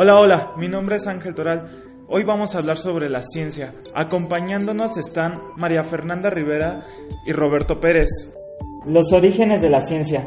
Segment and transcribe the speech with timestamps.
[0.00, 1.82] Hola, hola, mi nombre es Ángel Toral.
[2.06, 3.74] Hoy vamos a hablar sobre la ciencia.
[3.94, 6.84] Acompañándonos están María Fernanda Rivera
[7.26, 8.08] y Roberto Pérez.
[8.86, 10.26] Los orígenes de la ciencia.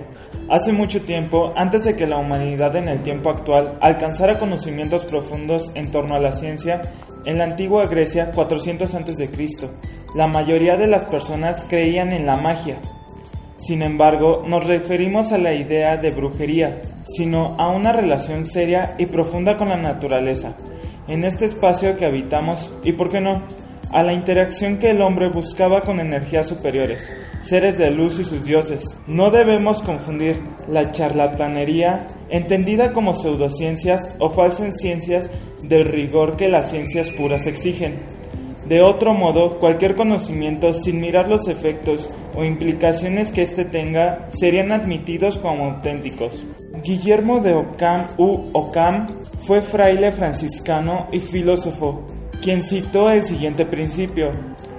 [0.50, 5.72] Hace mucho tiempo, antes de que la humanidad en el tiempo actual alcanzara conocimientos profundos
[5.74, 6.82] en torno a la ciencia,
[7.26, 9.30] en la antigua Grecia, 400 a.C.,
[10.16, 12.82] la mayoría de las personas creían en la magia.
[13.68, 19.06] Sin embargo, nos referimos a la idea de brujería, sino a una relación seria y
[19.06, 20.56] profunda con la naturaleza,
[21.08, 23.44] en este espacio que habitamos y, por qué no,
[23.92, 27.04] a la interacción que el hombre buscaba con energías superiores,
[27.44, 28.84] seres de luz y sus dioses.
[29.08, 35.30] No debemos confundir la charlatanería, entendida como pseudociencias o falsas ciencias,
[35.64, 38.02] del rigor que las ciencias puras exigen.
[38.68, 44.72] De otro modo, cualquier conocimiento sin mirar los efectos o implicaciones que éste tenga serían
[44.72, 46.44] admitidos como auténticos.
[46.84, 49.08] Guillermo de Ockham u Ockham
[49.46, 52.06] fue fraile franciscano y filósofo,
[52.42, 54.32] quien citó el siguiente principio.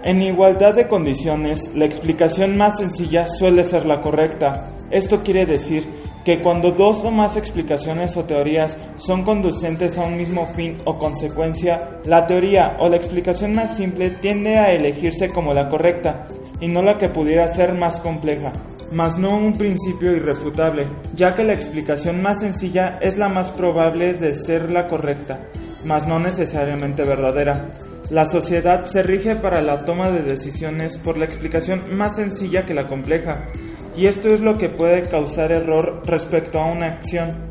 [0.04, 4.74] En igualdad de condiciones, la explicación más sencilla suele ser la correcta.
[4.90, 10.16] Esto quiere decir que cuando dos o más explicaciones o teorías son conducentes a un
[10.16, 15.52] mismo fin o consecuencia, la teoría o la explicación más simple tiende a elegirse como
[15.52, 16.26] la correcta
[16.60, 18.52] y no la que pudiera ser más compleja,
[18.92, 24.14] mas no un principio irrefutable, ya que la explicación más sencilla es la más probable
[24.14, 25.48] de ser la correcta,
[25.84, 27.68] mas no necesariamente verdadera.
[28.10, 32.74] La sociedad se rige para la toma de decisiones por la explicación más sencilla que
[32.74, 33.48] la compleja,
[33.96, 37.50] y esto es lo que puede causar error respecto a una acción,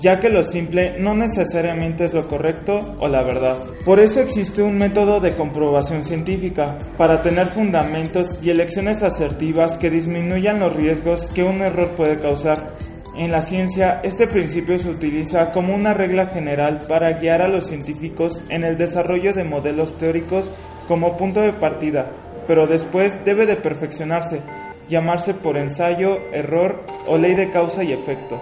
[0.00, 3.56] ya que lo simple no necesariamente es lo correcto o la verdad.
[3.84, 9.90] Por eso existe un método de comprobación científica, para tener fundamentos y elecciones asertivas que
[9.90, 12.74] disminuyan los riesgos que un error puede causar.
[13.16, 17.66] En la ciencia, este principio se utiliza como una regla general para guiar a los
[17.66, 20.48] científicos en el desarrollo de modelos teóricos
[20.86, 22.12] como punto de partida,
[22.46, 24.40] pero después debe de perfeccionarse
[24.88, 28.40] llamarse por ensayo, error o ley de causa y efecto.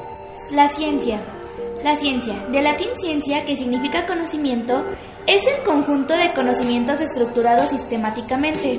[0.50, 1.20] La ciencia.
[1.82, 4.84] La ciencia, de latín ciencia, que significa conocimiento,
[5.26, 8.78] es el conjunto de conocimientos estructurados sistemáticamente.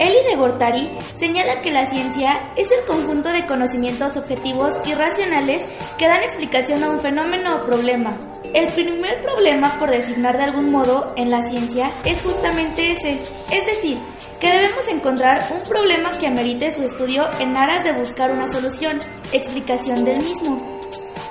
[0.00, 0.88] Eli de Gortari
[1.18, 5.62] señala que la ciencia es el conjunto de conocimientos objetivos y racionales
[5.98, 8.16] que dan explicación a un fenómeno o problema.
[8.54, 13.12] El primer problema, por designar de algún modo, en la ciencia es justamente ese,
[13.52, 13.98] es decir,
[14.40, 18.98] que debemos encontrar un problema que amerite su estudio en aras de buscar una solución,
[19.32, 20.56] explicación del mismo.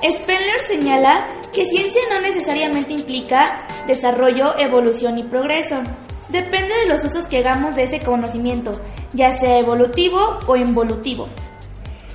[0.08, 5.82] Spengler señala que ciencia no necesariamente implica desarrollo, evolución y progreso.
[6.30, 8.72] Depende de los usos que hagamos de ese conocimiento,
[9.14, 11.28] ya sea evolutivo o involutivo.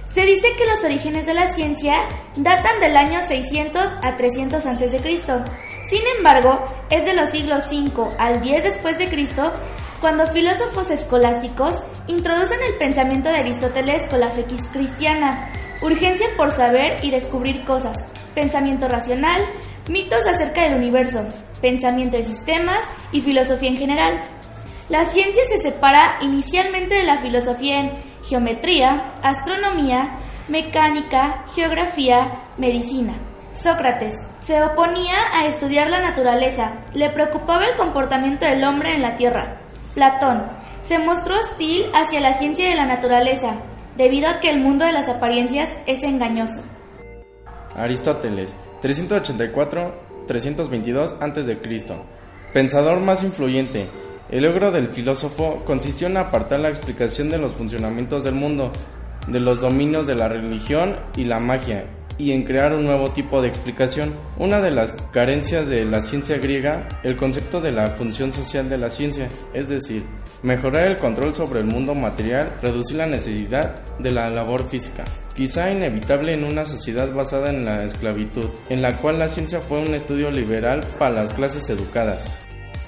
[0.09, 5.19] Se dice que los orígenes de la ciencia datan del año 600 a 300 a.C.
[5.89, 9.53] Sin embargo, es de los siglos 5 al 10 después de Cristo
[10.01, 11.75] cuando filósofos escolásticos
[12.09, 15.49] introducen el pensamiento de Aristóteles con la fe cristiana,
[15.81, 17.97] urgencia por saber y descubrir cosas,
[18.35, 19.41] pensamiento racional,
[19.89, 21.21] mitos acerca del universo,
[21.61, 22.81] pensamiento de sistemas
[23.13, 24.21] y filosofía en general.
[24.89, 30.17] La ciencia se separa inicialmente de la filosofía en geometría, astronomía,
[30.49, 33.15] mecánica, geografía, medicina.
[33.53, 39.17] Sócrates se oponía a estudiar la naturaleza, le preocupaba el comportamiento del hombre en la
[39.17, 39.61] Tierra.
[39.95, 40.51] Platón
[40.83, 43.55] se mostró hostil hacia la ciencia de la naturaleza,
[43.97, 46.63] debido a que el mundo de las apariencias es engañoso.
[47.77, 51.59] Aristóteles, 384-322 a.C.
[52.53, 53.89] Pensador más influyente.
[54.31, 58.71] El logro del filósofo consistió en apartar la explicación de los funcionamientos del mundo,
[59.27, 61.87] de los dominios de la religión y la magia,
[62.19, 64.15] y en crear un nuevo tipo de explicación.
[64.39, 68.79] Una de las carencias de la ciencia griega, el concepto de la función social de
[68.79, 70.05] la ciencia, es decir,
[70.43, 75.05] mejorar el control sobre el mundo material, reducir la necesidad de la labor física.
[75.35, 79.81] Quizá inevitable en una sociedad basada en la esclavitud, en la cual la ciencia fue
[79.81, 82.41] un estudio liberal para las clases educadas.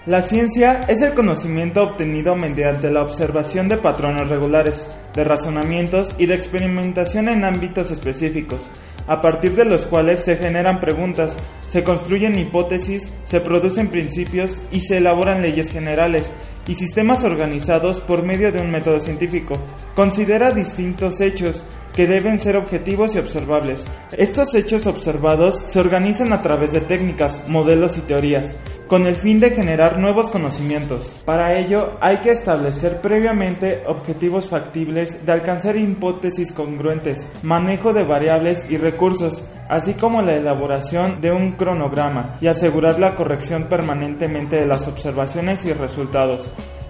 [0.06, 6.26] La ciencia es el conocimiento obtenido mediante la observación de patrones regulares, de razonamientos y
[6.26, 8.60] de experimentación en ámbitos específicos,
[9.06, 11.36] a partir de los cuales se generan preguntas,
[11.68, 16.30] se construyen hipótesis, se producen principios y se elaboran leyes generales
[16.66, 19.58] y sistemas organizados por medio de un método científico.
[19.94, 21.64] Considera distintos hechos,
[21.96, 23.84] que deben ser objetivos y observables.
[24.12, 28.54] Estos hechos observados se organizan a través de técnicas, modelos y teorías,
[28.86, 31.16] con el fin de generar nuevos conocimientos.
[31.24, 38.70] Para ello hay que establecer previamente objetivos factibles de alcanzar hipótesis congruentes, manejo de variables
[38.70, 44.66] y recursos, así como la elaboración de un cronograma y asegurar la corrección permanentemente de
[44.66, 46.48] las observaciones y resultados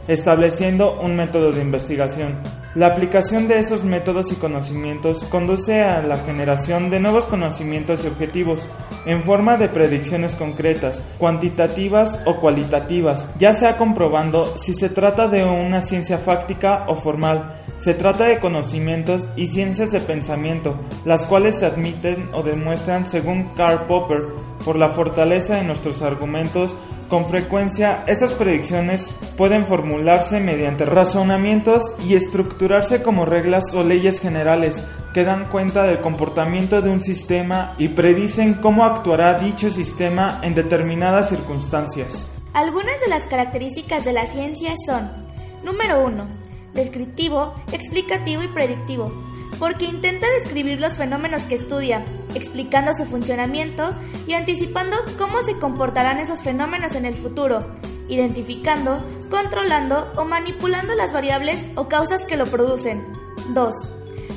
[0.08, 2.38] estableciendo un método de investigación.
[2.75, 8.08] La aplicación de esos métodos y conocimientos conduce a la generación de nuevos conocimientos y
[8.08, 8.67] objetivos
[9.06, 15.44] en forma de predicciones concretas, cuantitativas o cualitativas, ya sea comprobando si se trata de
[15.44, 17.62] una ciencia fáctica o formal.
[17.81, 23.55] Se trata de conocimientos y ciencias de pensamiento, las cuales se admiten o demuestran según
[23.55, 24.25] Karl Popper
[24.64, 26.75] por la fortaleza de nuestros argumentos
[27.08, 29.06] con frecuencia, esas predicciones
[29.37, 36.00] pueden formularse mediante razonamientos y estructurarse como reglas o leyes generales que dan cuenta del
[36.00, 42.31] comportamiento de un sistema y predicen cómo actuará dicho sistema en determinadas circunstancias.
[42.53, 45.11] Algunas de las características de la ciencia son,
[45.62, 46.26] número 1,
[46.75, 52.05] descriptivo, explicativo y predictivo porque intenta describir los fenómenos que estudia,
[52.35, 53.91] explicando su funcionamiento
[54.26, 57.61] y anticipando cómo se comportarán esos fenómenos en el futuro,
[58.08, 58.99] identificando,
[59.31, 63.03] controlando o manipulando las variables o causas que lo producen.
[63.55, 63.75] 2.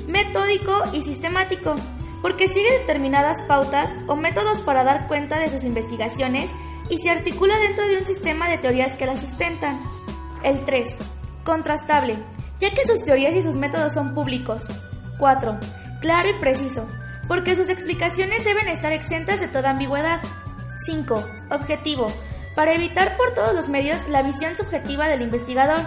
[0.07, 1.75] Metódico y sistemático,
[2.21, 6.49] porque sigue determinadas pautas o métodos para dar cuenta de sus investigaciones
[6.89, 9.79] y se articula dentro de un sistema de teorías que las sustentan.
[10.43, 10.87] El 3.
[11.43, 12.17] Contrastable,
[12.59, 14.67] ya que sus teorías y sus métodos son públicos,
[15.19, 15.59] 4.
[16.01, 16.87] Claro y preciso,
[17.27, 20.19] porque sus explicaciones deben estar exentas de toda ambigüedad.
[20.85, 21.23] 5.
[21.51, 22.07] Objetivo,
[22.55, 25.81] para evitar por todos los medios la visión subjetiva del investigador.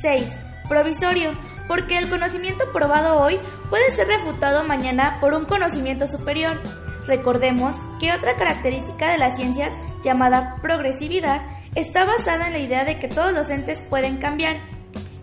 [0.00, 0.36] 6.
[0.68, 1.32] Provisorio,
[1.66, 6.60] porque el conocimiento probado hoy puede ser refutado mañana por un conocimiento superior.
[7.06, 9.74] Recordemos que otra característica de las ciencias,
[10.04, 11.40] llamada progresividad,
[11.74, 14.58] está basada en la idea de que todos los entes pueden cambiar.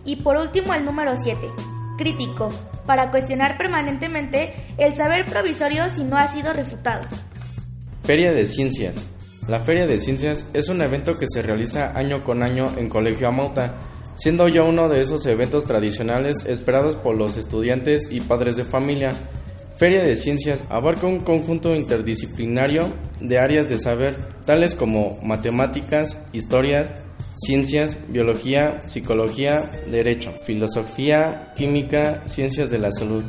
[0.04, 1.48] Y por último el número 7,
[1.96, 2.48] crítico,
[2.86, 7.06] para cuestionar permanentemente el saber provisorio si no ha sido refutado.
[8.04, 9.04] Feria de Ciencias.
[9.48, 13.28] La Feria de Ciencias es un evento que se realiza año con año en Colegio
[13.28, 13.78] Amauta,
[14.14, 19.12] siendo ya uno de esos eventos tradicionales esperados por los estudiantes y padres de familia.
[19.76, 24.14] Feria de Ciencias abarca un conjunto interdisciplinario de áreas de saber
[24.46, 26.94] tales como matemáticas, historia,
[27.36, 33.24] ciencias, biología, psicología, derecho, filosofía, química, ciencias de la salud.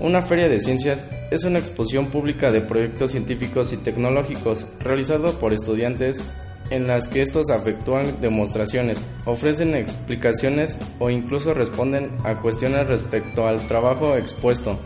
[0.00, 5.52] Una feria de ciencias es una exposición pública de proyectos científicos y tecnológicos realizado por
[5.52, 6.22] estudiantes
[6.70, 13.66] en las que estos efectúan demostraciones, ofrecen explicaciones o incluso responden a cuestiones respecto al
[13.66, 14.78] trabajo expuesto,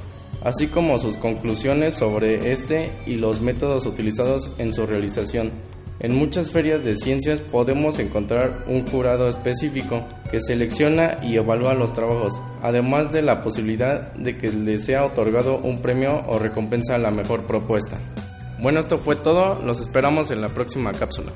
[0.43, 5.53] así como sus conclusiones sobre este y los métodos utilizados en su realización.
[6.01, 10.01] En muchas ferias de ciencias podemos encontrar un jurado específico
[10.31, 15.59] que selecciona y evalúa los trabajos, además de la posibilidad de que les sea otorgado
[15.59, 17.99] un premio o recompensa a la mejor propuesta.
[18.61, 21.33] Bueno, esto fue todo, los esperamos en la próxima cápsula.